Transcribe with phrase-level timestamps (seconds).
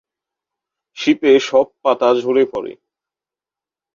[0.97, 2.73] শীতে সব পাতা ঝরে পড়ে।